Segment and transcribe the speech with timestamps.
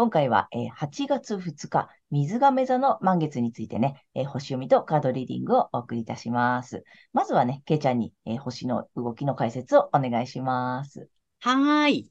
[0.00, 6.84] 今回は、え、8月2日、水亀座の満月についてね、え、星読みとカードリーディングをお送りいたします。
[7.12, 11.10] まずはね、けいちゃんに、え、星の動きの解説をお願いします。
[11.40, 12.10] はい。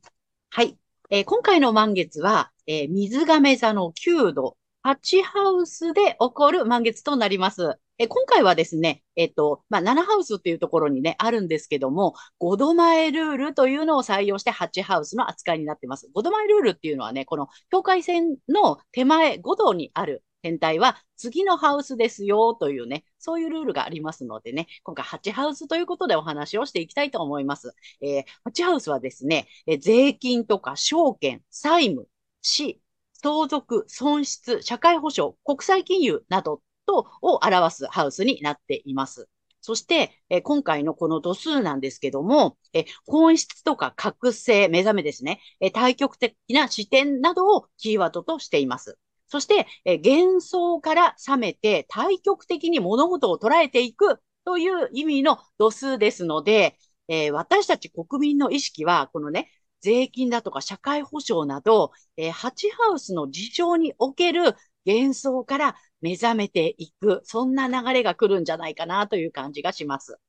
[0.52, 0.78] はい。
[1.10, 7.80] えー、今回の満月は、えー、水亀座の9度、8ハウスで起こる満月となります。
[8.00, 16.10] え今回はですね、えっと、まあ、7ハウスっていうところにね、あるんですけども、5度前ルールというのを採用して8ハウスの扱いになってます。
[16.16, 27.76] 5度前ルールっていうのはね、この境界線の手前5度にある天体は次のハウスですよというね、そういうルールがありますのでね、今回8ハウスということでお話をしていきたいと思います。
[28.02, 32.08] えー、8ハウスはですね、え税金とか証券、債務、
[32.42, 32.82] 死、
[33.22, 39.30] 相続、損失、社会保障、国際金融などとを表すハウスになっています。
[39.62, 48.98] そして、え今回のこの度数なんですけども、え本質とか覚醒、目覚めですね、え対極的な視点などをキーワードとしています。
[49.28, 70.20] そして、え幻想から覚めて対極的に物事を捉えていくという意味の度数ですので、え、私たち国民の意識は、このね、税金だとか社会保障など、えー、ハチハウスの事象における幻想から目覚めていく、そんな流れが来るんじゃないかなという感じがします。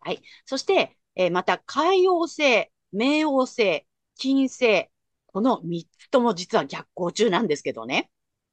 [0.00, 0.22] はい。
[0.46, 4.88] そして、えー、また、海王星、冥王星、金星、
[5.26, 8.10] この3つとも実は逆行中なんですけどね。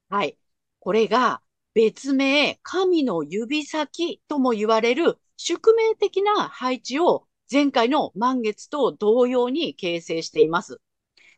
[0.08, 0.38] はい。
[0.80, 1.42] これが
[1.74, 10.80] 別名、神の指先とも言われる宿命的な配置を前回の満月と同様に形成しています。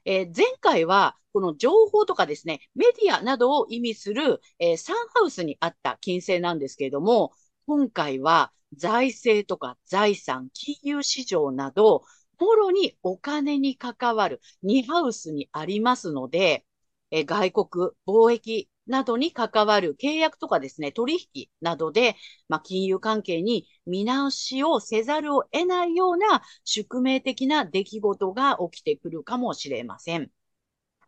[0.05, 7.33] えー、前回は、この情報とかですね、メディアなどを意味する、えー、サンハウスにあった金星なんですけれども、
[7.67, 12.05] 今回は財政とか財産、金融市場など、
[12.39, 16.67] もろにお金に関わる2ハウスにありますので、
[17.11, 22.17] えー、外国、貿易などに関わる契約とかですね、取引などで、
[22.49, 30.31] まあ、金融関係に見直しをせざるを得ないような宿命的な出来事が起きてくるかもしれません。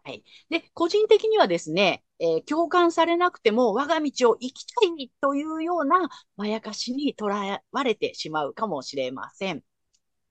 [0.04, 0.22] はい。
[0.50, 9.62] で、個人的にはですね、えー、共感されなくても我が道を生きたいというようなまやかしに捉えわれてしまうかもしれません。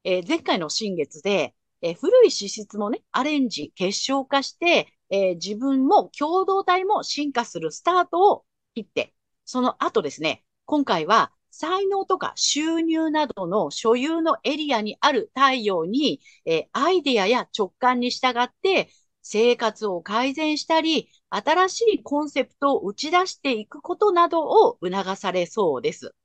[0.03, 9.13] えー、前回の新月で、えー、古い資質もね、アレンジ、結晶化して、えー、自分も共同体も進化するスタートを切って、
[9.45, 18.89] その後ですね、今回は才能とか収入などの所有のエリアにある太陽に、えー、アイデアや直感に従って
[19.21, 26.15] 生活を改善したり、新しいコンセプトを打ち出していくことなどを促されそうです。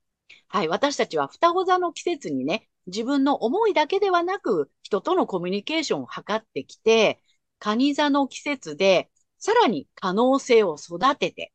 [0.48, 7.22] はい、私たちは双子座の季節にね、自分の思いだけではなく、人とのコミュニケーションを図ってきて、
[7.58, 11.52] 蟹座の季節で、さらに可能性を育てて、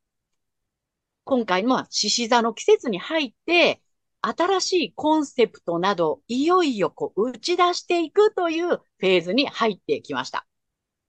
[1.23, 3.81] 今回も獅子座の季節に入って、
[4.21, 10.47] 新しいコンセプトなど、いよいよこう打ち出していくというフェーズに入ってきました。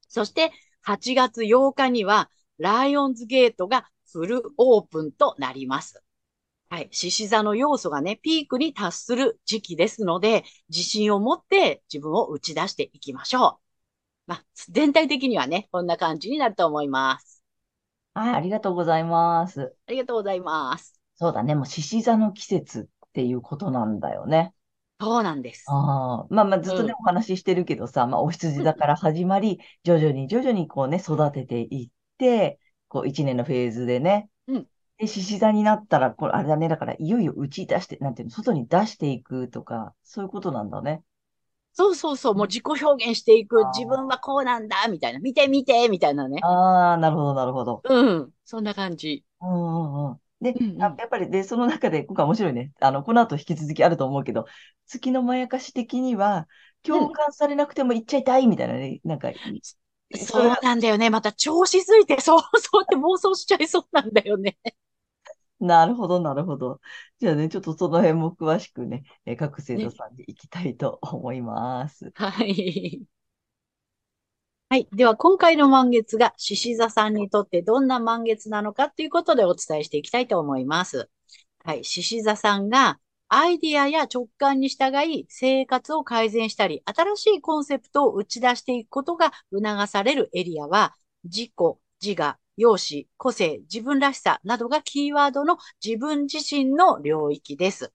[0.09, 6.05] そして、8月8日には、ライオンズゲートがフルオープンとなります。
[6.69, 6.88] はい。
[6.91, 13.63] 獅子座の要素がね、ピークに達する時期ですので、自信を持って自分を打ち出していきましょう。
[14.26, 17.44] まあ、全体的にはね、こんな感じになると思います。
[18.15, 19.75] はい、ありがとうございます。
[19.87, 21.00] ありがとうございます。
[21.17, 24.55] そうだね、もう獅子座の季節っていうことなんだよね。
[25.00, 25.65] そうなんです。
[25.69, 34.69] ああ、まあまあずっとね、うん、お話ししてるけどさ、まあお羊座から始まり、徐々に徐々にこうね、育てていって、こう一年のフェーズでね、うん。
[34.99, 41.03] で、獅子座になったら、これあれだね、だからいよいよ打ち出して、なんていうの、外に出していくとか、そういうことなんだね。
[41.75, 46.41] そうそうそう、もう自己表現していく、自分はこうなんだ、みたいな、見て見て、みたいなね。
[46.43, 47.82] ああ、なるほど、なるほど。
[47.85, 49.25] うん、そんな感じ。
[49.41, 49.55] うんう
[50.09, 50.21] んうん。
[50.41, 52.73] で、うんうん、やっぱり、で、その中で、今回面白いね。
[52.81, 54.47] あの、この後引き続きあると思うけど、
[54.87, 56.49] 月のまやかし的には、
[56.82, 59.32] 共感されなくても言っちゃいたいみたいなね、なんか、
[60.17, 61.11] そうなんだよね。
[61.11, 64.59] また調子づいて、そう、そうって妄想しちゃいそうなんだよね。
[65.66, 66.81] なるほど、 なるほど。
[67.19, 72.12] じゃあね、ちょっとその辺も詳しくね、え各生徒さんに行きたいと思います。
[72.14, 73.02] はい。
[74.70, 74.88] はい。
[74.93, 81.08] では、今回の満月が獅子座さんにとってどんな満月なのかということでお伝えしていきたいと思います。
[81.64, 81.84] はい。
[81.84, 90.94] 獅子座さんがアイディアや直感に従い生活を改善したり、新しいコンセプトを打ち出していくことが促されるエリアは、
[91.25, 91.52] 自己、
[92.02, 97.93] 自我、容姿、個性、自分らしさなどがキーワードの自分自身の領域です。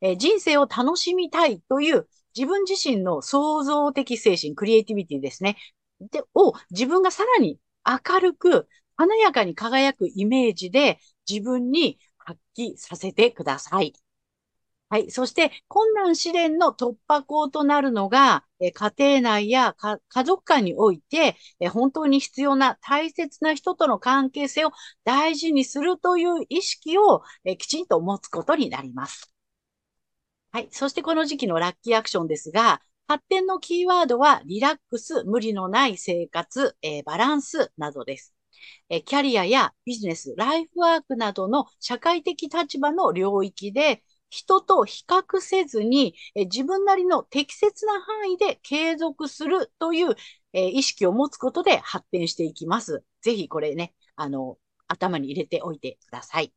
[0.00, 5.56] えー、人生を楽しみたいという自分自身の創造的精神、クリエイティビティですね。
[6.00, 13.92] で、を自分がさらに明るく華やかに輝くイメージで自分に発揮させてください。
[14.90, 15.10] はい。
[15.10, 19.74] そして、困難試練の突破口となるのが、え家庭内や
[20.08, 24.72] 家族間において、え本当に必要な大切な人との関係性を
[25.04, 29.30] 大事にするという意識を、えきちんと持つことになります。
[30.50, 30.68] はい。
[30.72, 38.34] そして、この時期のラッキーアクションですが、発展のキーワードは、リラックス、無理のない生活、えバランスなどです。
[38.90, 50.14] えキャリアやビジネス、ライフワークなどの社会的立場の領域で、人と比較せずに、え自分なりの適切な範囲で継続するという、
[50.52, 53.04] え意識を持つことで発展していきます。
[53.22, 56.52] ぜひこれね、あの、頭に入れておいてください。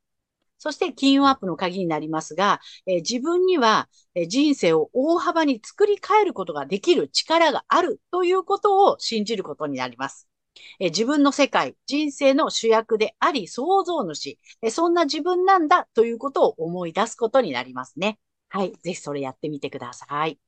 [0.58, 10.31] そして金運アップの鍵になりますが、え自分には、え人生を大幅に作り変えることができる力があるということを信じることになります。
[10.80, 18.20] え自分の世界、人生の主役であり、創造主え、そんな自分なんだということを思い出すことになりますね。
[18.50, 18.74] はい。
[18.84, 20.40] ぜひそれやってみてください。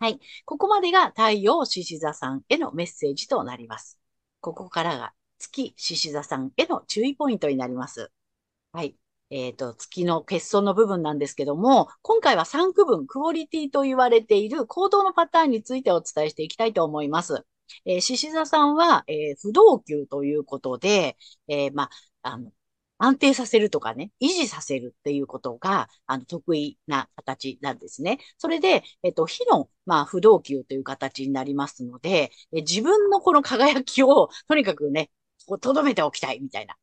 [0.00, 0.20] はい。
[0.44, 3.98] ここまでが太陽獅子座さんへのメッセージとなります。
[4.40, 8.12] ここからが月獅子座さんへの注意ポイントになります。
[8.72, 8.96] はい。
[9.30, 17.44] えっ、ー、と、月の欠損の部分なんですけども、今回は3区分、クオリティと言われている行動のパターンについてお伝えしていきたいと思います。
[17.84, 21.16] えー、獅子座さんは、えー、不動級ということで、
[21.48, 21.90] えー、まあ、
[22.22, 22.52] あの、
[22.98, 28.18] 安定させるとかね、維持させるっていうことが、あの、得意な形なんですね。
[28.38, 35.10] それで、えっと、火の、まあ、不動級という形になりますので、え自分のこの輝きを、とにかくね、
[35.46, 36.76] こう、留めておきたいみたいな。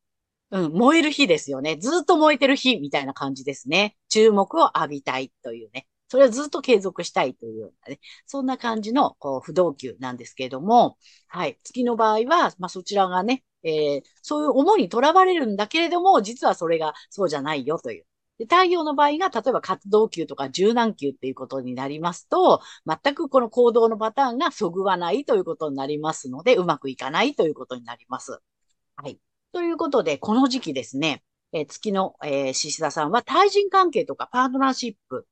[0.50, 1.76] うん、燃える火ですよね。
[1.76, 3.96] ずっと燃えてる火みたいな感じですね。
[4.08, 5.86] 注目を浴びたいというね。
[6.08, 10.98] それをずっと継続したいというようなね、そんな感じのこう不動級なんですけれども、
[11.28, 11.58] はい。
[11.64, 18.06] 月の場合は、まあ、そちらがね、えー、そういう思いにとらわれるんだけれども、実はそれがそうじゃないよという。
[18.38, 28.38] で太陽の場合が、例えば活動級とか柔軟級っていうことになりますと、全くこの行動のパターンがそぐわないということになりますので、うまくいかないということになります。
[28.96, 29.18] はい。
[29.52, 35.26] ということで、この時期ですね、え、月の、えー、獅子座さんは対人関係とかパートナーシップ、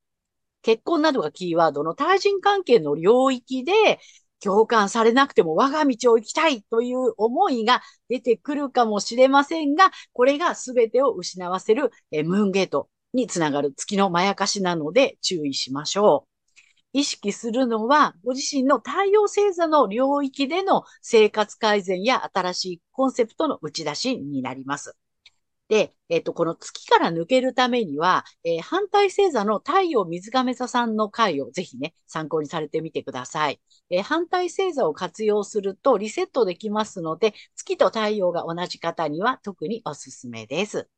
[0.64, 4.00] 結婚などがキーワードの対人関係の領域で、
[4.40, 16.98] 共感されなくても我が道を行きたいという思いが出てくるかもしれませんが、これが全てを失わせるえムーンゲートにつながる月のまやかしなので注意しましょう。
[16.98, 24.96] 意識するのは、ご自身の太陽星座の領域での生活改善や新しいコンセプトの打ち出しになります。
[25.68, 33.60] で、えっ、と、この月から抜けるためには、えー、反対星座の太陽水亀座さんの回をぜひね、参考にされてみてください。
[33.88, 40.88] えー、反対星座を活用するとリセットできますので、月と太陽が同じ方には特におすすめです。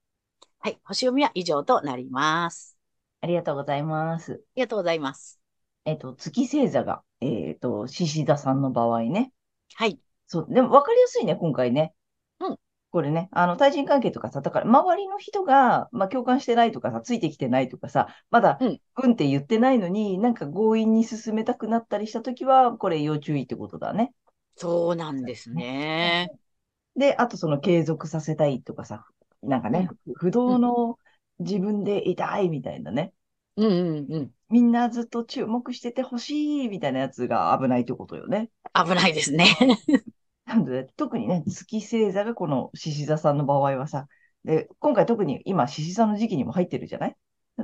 [0.59, 0.81] はい。
[0.85, 2.77] 星読みは以上となります。
[3.21, 4.33] ありがとうございます。
[4.33, 5.41] ありがとうございます。
[5.85, 9.33] えっ、と、月星座が、えっ、と、獅子座さんの場合ね。
[9.75, 10.01] はい。
[10.27, 11.95] そう、でも分かりやすいね、今回ね。
[12.97, 24.15] これね、あの、対人関係とかさ、だから周りの人が、まあ、共感してないとかさ、ついてきてないとかさ、まだ、うん、うんって言ってないのに、なんか強引に進めたくなったりしたときは、これ要注意ってことだね。
[24.55, 26.31] そうなんですね。
[26.97, 29.05] で、あとその継続させたいとかさ、
[29.43, 30.99] なんかね、うん、不動の
[31.39, 33.13] 自分でいたいみたいなね。
[33.57, 34.31] うんうんうん。
[34.49, 38.49] みんなずっと注目しててほしいみたいなやつが危ないってことよね。
[38.73, 39.45] 危ないですね。
[40.47, 44.07] なので、特にね、月星座がこの獅子座さんの場合はさ、
[44.45, 47.17] で、今回特に今獅子座の時期にも入ってるじゃない？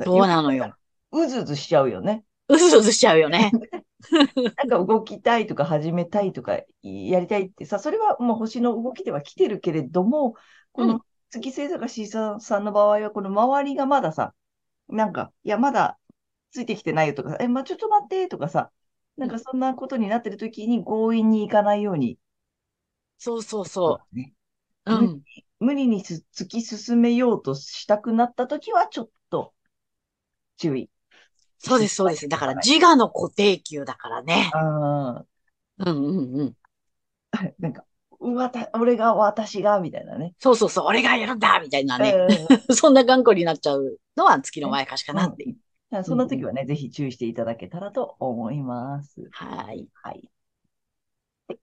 [0.05, 0.77] そうなのよ。
[1.13, 2.25] うずうずしちゃうよね。
[2.49, 3.53] うずうずしちゃうよね。
[4.57, 10.35] なんか動きたいとか始めたいとかやりたいってさ、それはもう星の動きでは来てるけれども、
[10.73, 14.35] この月星座がシーサーさんの場合は、この周りがまださ、
[14.89, 15.99] なんか、いや、まだ
[16.53, 18.71] ついてきてないよとか、え、まあ、ちょっと待ってとかさ、
[19.17, 22.19] なんかそんなことになってる時に強引に行かないように。
[23.25, 24.17] そうそうそう。
[24.17, 24.33] ね、
[24.87, 25.23] うん。
[25.61, 29.55] 無理に突き進めようとしたくなった時は、ちょっと
[30.57, 30.91] 注意。
[31.61, 32.29] そうです、そうです。
[32.29, 34.51] だから自我の固定給だからね。
[34.53, 35.25] あ
[35.79, 36.57] うんうんうん。
[37.61, 37.85] なんか、
[38.19, 40.35] うわた、俺が私が、みたいなね。
[40.41, 42.13] そうそうそう、俺がやるんだみたいなね。
[42.75, 45.57] そんな頑固になっちゃうのは月の前かしかなっていう。
[45.93, 49.29] うん、そんな時はね、ぜひ注意していただけたらと思います。
[49.31, 49.87] はい。
[49.95, 50.32] はい。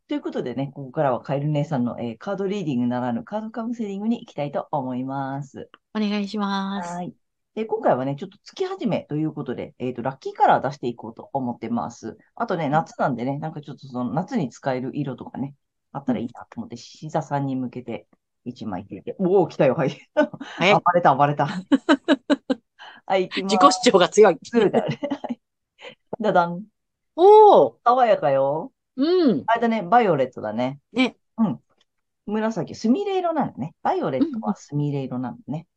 [0.08, 5.70] ということでね、ここからはカエル姉さんの、えー、カードリーディングならぬカードカウンセリングに行きたいと思います。
[5.96, 6.94] お願いします。
[6.94, 7.14] はい。
[7.56, 12.18] で、今回はね、ちょっと月始めということで、えっ、ー、と、ラッキーカラー出していこうと思ってます。
[12.36, 15.56] あとね、夏なんでね、なんかちょっとその夏に使える色とかね、
[15.92, 18.08] あったらいいなと思って、獅子座さんに向けて
[18.46, 19.92] 1枚引いて、おお、来たよ、はい。
[20.16, 21.48] 暴れた、暴れた。
[23.06, 24.38] はい、自己主張が強い。
[24.54, 25.00] だね。
[25.12, 25.42] はい。
[26.20, 26.64] だだん。
[27.16, 27.80] おお。
[27.84, 28.72] 爽やかよ。
[29.00, 29.44] うん。
[29.48, 30.80] あれだね、バイオレットだね。
[30.92, 31.16] ね。
[31.38, 31.60] うん。
[32.26, 33.74] 紫、スミレ色なのね。
[33.82, 35.68] バイオレットはスミレ色なのね。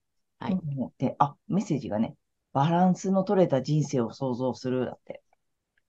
[0.41, 0.59] はい。
[0.99, 2.17] で、あ、メッセージがね、
[2.53, 5.23] バランスの取れた人生を想像するだって。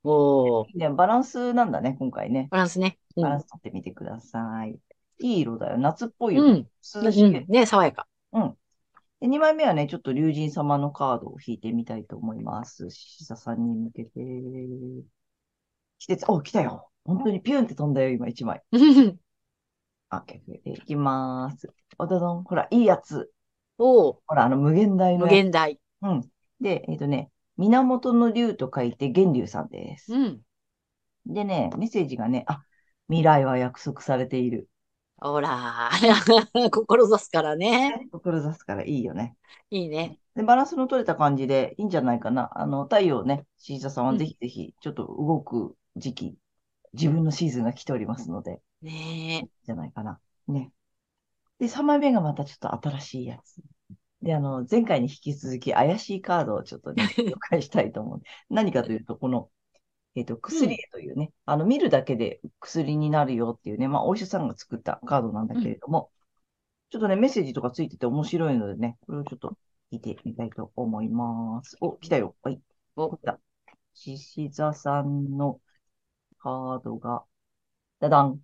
[0.04, 0.68] おお。
[0.76, 2.50] ね、バランスなんだね、今回ね。
[2.52, 3.00] バランスね。
[3.16, 4.78] うん、バランス取ってみてください。
[5.20, 5.78] いい色だよ。
[5.80, 6.44] 夏っぽいよ。
[6.44, 6.68] うん。
[7.04, 7.46] 涼しげ。
[7.48, 8.08] ね、爽やか。
[8.32, 8.58] うん。
[9.22, 12.92] で、2枚目はね、ちょっと竜神様のカードを引いてみたいと思います。
[12.92, 14.12] 獅子さんに向けて。
[15.98, 16.90] 季節、お、来たよ。
[17.06, 18.62] 本当にピュンって飛んだよ、今1枚。
[20.10, 21.74] あ、結構いきます。
[21.98, 22.44] おどどん。
[22.44, 23.32] ほら、いいやつ。
[23.78, 25.26] おほら、あの、無限大の。
[25.26, 25.80] 無限大。
[26.02, 26.22] うん。
[26.62, 30.14] で、えっ、ー、とね、源の竜と書いて源竜さんです。
[30.14, 30.42] うん。
[31.26, 32.64] でね、メッセージがね、あ、
[33.08, 34.70] 未来は約束されている。
[35.18, 35.90] ほら、
[36.72, 38.10] 志すからね。
[38.12, 39.36] 志すからいいよね。
[39.70, 40.20] いいね。
[40.36, 42.50] で、バランスの取れた感じでいいんじゃないかな。
[42.60, 46.38] あの、太陽ね、シーザさんはぜひぜひ、ちょっと動く時期、うん、
[46.94, 48.62] 自分のシーズンが来ておりますので。
[48.82, 50.20] ねじゃないかな。
[50.48, 50.72] ね。
[51.60, 53.62] で、3枚目がまたちょっと新しいやつ。
[54.22, 58.22] で、あの、前回に引き続き怪しいカードをちょっとね、 紹介したいと思う。
[58.50, 59.50] 何かというと、この、
[60.16, 66.10] えっ、ー、と、薬というね、うん、あの、見るだけで薬になるよっていうね、まあ、お医者さんが作ったカードなんだけれども、うん、
[66.92, 69.58] ちょっとね、メッセージとかついてて面白いのでね、これをちょっと
[69.92, 71.76] 見てみたいと思います。
[71.82, 72.36] お、来たよ。
[72.44, 72.62] はい。
[72.96, 73.40] お、来た。
[73.94, 75.60] 獅子座さんの
[76.44, 77.24] カードが、
[78.02, 78.40] ダダン。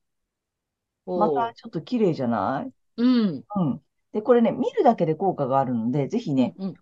[1.06, 2.72] またちょっと綺麗じゃない？
[2.98, 3.44] うん。
[3.56, 3.82] うん。
[4.14, 6.74] で、これね、見るだけで効果があるので、ぜひね、うん、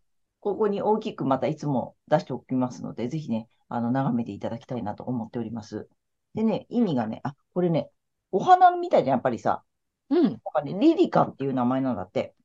[0.41, 5.89] ここに大きくまたいつも出しておきますので、ぜひね、あの、眺めていただきたいなと思っております。
[6.35, 7.89] でね、意味がね、あ、これね、
[8.31, 9.63] お花みたいじゃやっぱりさ。
[10.09, 10.23] うん。
[10.23, 12.35] なんかね、リリカっていう名前なんだって。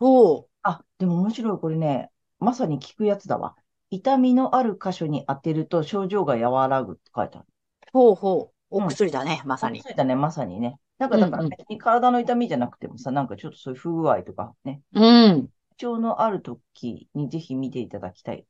[0.00, 1.58] おあ、でも面白い。
[1.58, 3.56] これね、まさに効くやつだわ。
[3.90, 7.46] 痛みのある箇所に当てると症状が和らぐって書いてある。
[7.92, 8.54] ほうほう。
[8.70, 9.80] お薬だね、うん、まさに。
[9.80, 10.78] お薬だね、まさにね。
[10.98, 14.80] なんかだから別に体の痛みじゃなくてもさ、なんかちょっとそういう不具合とかね。
[14.94, 15.48] うん。
[15.72, 18.46] 不調のある時にぜひ見ていただきたい。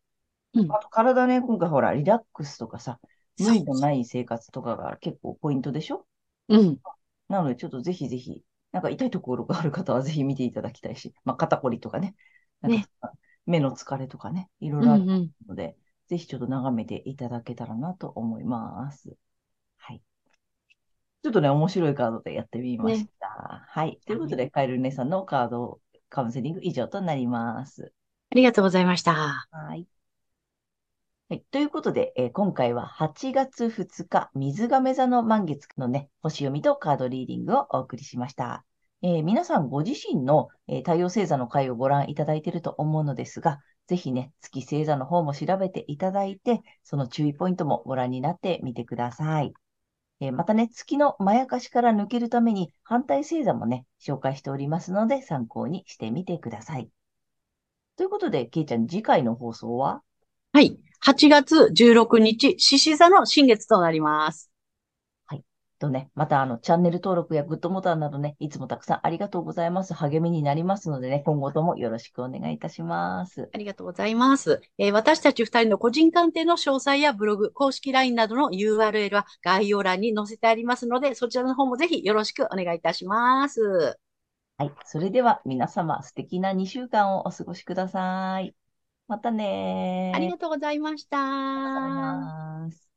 [0.55, 3.01] うん、あと体ね、今回ほら、リラックスとかさ、
[3.41, 6.07] 無理のない生活とかが結構ポイントでしょ？
[6.49, 6.79] うん。
[7.29, 12.15] なので、ちょっとぜひぜひ、なんか痛いところがある方はぜひ見ていただきたいし、まあ、肩こりとかね、
[12.63, 12.87] ね
[13.47, 15.05] 目の疲れとかね、いろいろある
[15.49, 15.75] ので、うんうん、
[16.09, 19.17] ぜひちょっと眺めていただけたらなと思います。
[21.23, 21.25] はい。
[21.25, 23.29] ちょっとね、面白いカードでやってみました。
[23.29, 24.01] ね、はい。
[24.07, 27.93] ということで、カエル姉さんのカードカウンセリング以上となります。
[28.31, 29.15] ありがとうございました。
[29.15, 29.87] はい。
[31.29, 31.45] はい。
[31.51, 38.65] ということで、えー、今回は8月2日、水亀座の満月のね、星読みとカードリーディングをお送りしました。
[39.01, 49.55] えー、皆さんご自身の、えー、太陽星座の回をご覧いただいていると思うのですが、ぜひね、月星座の方も調べていただいて、その注意ポイントもご覧になってみてください。
[50.23, 56.89] えー、またね、月のまやかしから抜けるために反対星座もね、紹介しておりますので参考にしてみてください。
[57.97, 60.01] ということで、けいちゃん、次回の放送は？
[60.53, 60.79] はい。
[61.05, 64.52] 8月16日、獅子座の新月となります。
[65.83, 69.95] とね、またあの、チャンネル登録やグッドボタンなどね、いつもたくさんありがとうございます。
[69.95, 73.51] 励みになりますのでね、今後ともよろしくお願いいたします。
[73.53, 74.61] ありがとうございます。
[74.79, 83.99] えー、私たち二人の個人鑑定の詳細やブログ、公式 LINE などの URL は概要欄に載せてありますので、そちらの方もぜひよろしくお願いいたします。
[84.59, 84.73] はい。
[84.85, 88.55] それでは皆様素敵な2週間をお過ごしください。
[89.09, 92.92] またねありがとうございました。